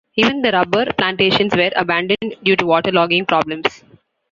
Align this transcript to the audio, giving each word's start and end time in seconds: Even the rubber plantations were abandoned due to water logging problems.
Even 0.15 0.41
the 0.41 0.49
rubber 0.51 0.87
plantations 0.97 1.55
were 1.55 1.69
abandoned 1.75 2.33
due 2.41 2.55
to 2.55 2.65
water 2.65 2.91
logging 2.91 3.23
problems. 3.23 3.83